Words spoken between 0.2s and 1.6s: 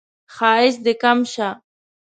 ښایست دې کم شه